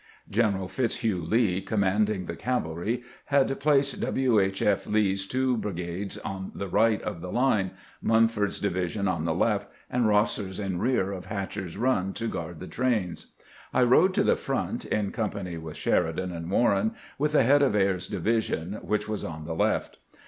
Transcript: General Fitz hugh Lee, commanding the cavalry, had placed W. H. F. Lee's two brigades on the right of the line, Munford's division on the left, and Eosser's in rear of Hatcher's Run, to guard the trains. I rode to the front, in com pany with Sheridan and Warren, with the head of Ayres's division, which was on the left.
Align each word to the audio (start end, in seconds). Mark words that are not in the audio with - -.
General 0.31 0.67
Fitz 0.67 1.03
hugh 1.05 1.21
Lee, 1.23 1.61
commanding 1.61 2.25
the 2.25 2.35
cavalry, 2.35 3.03
had 3.25 3.59
placed 3.59 4.01
W. 4.01 4.39
H. 4.39 4.63
F. 4.63 4.87
Lee's 4.87 5.27
two 5.27 5.57
brigades 5.57 6.17
on 6.17 6.51
the 6.55 6.67
right 6.67 6.99
of 7.03 7.21
the 7.21 7.31
line, 7.31 7.69
Munford's 8.01 8.59
division 8.59 9.07
on 9.07 9.25
the 9.25 9.33
left, 9.35 9.69
and 9.91 10.05
Eosser's 10.05 10.59
in 10.59 10.79
rear 10.79 11.11
of 11.11 11.25
Hatcher's 11.27 11.77
Run, 11.77 12.13
to 12.13 12.27
guard 12.27 12.59
the 12.59 12.65
trains. 12.65 13.27
I 13.75 13.83
rode 13.83 14.15
to 14.15 14.23
the 14.23 14.35
front, 14.35 14.85
in 14.85 15.11
com 15.11 15.29
pany 15.29 15.61
with 15.61 15.77
Sheridan 15.77 16.31
and 16.31 16.49
Warren, 16.49 16.95
with 17.19 17.33
the 17.33 17.43
head 17.43 17.61
of 17.61 17.75
Ayres's 17.75 18.09
division, 18.09 18.79
which 18.81 19.07
was 19.07 19.23
on 19.23 19.45
the 19.45 19.53
left. 19.53 19.99